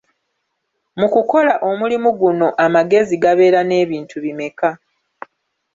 Mu 0.99 1.07
kukola 1.13 1.53
omulimu 1.69 2.09
guno 2.19 2.47
amagezi 2.65 3.15
gabeera 3.23 3.59
n'ebintu 3.65 4.15
bimeka? 4.23 4.69